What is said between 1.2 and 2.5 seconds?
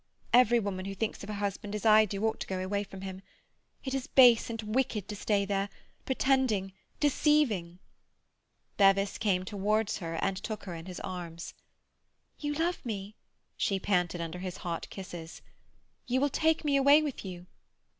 of her husband as I do ought to